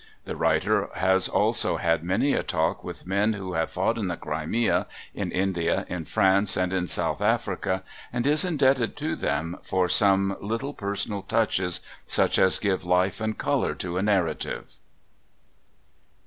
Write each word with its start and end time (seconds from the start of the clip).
The 0.25 0.35
writer 0.35 0.89
has 0.95 1.27
also 1.27 1.77
had 1.77 2.03
many 2.03 2.33
a 2.33 2.41
talk 2.41 2.83
with 2.83 3.05
men 3.05 3.33
who 3.33 3.53
have 3.53 3.69
fought 3.69 3.99
in 3.99 4.07
the 4.07 4.17
Crimea, 4.17 4.87
in 5.13 5.31
India, 5.31 5.85
in 5.89 6.05
France, 6.05 6.57
and 6.57 6.73
in 6.73 6.87
South 6.87 7.21
Africa, 7.21 7.83
and 8.11 8.25
is 8.25 8.43
indebted 8.43 8.97
to 8.97 9.15
them 9.15 9.59
for 9.61 9.87
some 9.87 10.37
little 10.41 10.73
personal 10.73 11.21
touches 11.21 11.81
such 12.07 12.39
as 12.39 12.57
give 12.57 12.83
life 12.83 13.21
and 13.21 13.37
colour 13.37 13.75
to 13.75 13.97
a 13.99 14.01
narrative. 14.01 14.73